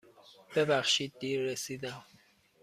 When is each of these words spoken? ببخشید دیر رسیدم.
ببخشید 0.55 1.13
دیر 1.19 1.41
رسیدم. 1.41 2.05